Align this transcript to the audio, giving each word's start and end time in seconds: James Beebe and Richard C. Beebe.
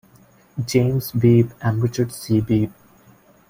James 0.65 1.11
Beebe 1.13 1.53
and 1.61 1.79
Richard 1.83 2.11
C. 2.11 2.39
Beebe. 2.41 2.71